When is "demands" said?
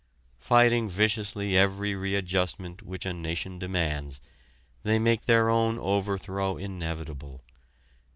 3.59-4.19